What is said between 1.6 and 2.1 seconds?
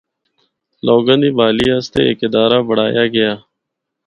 اسطے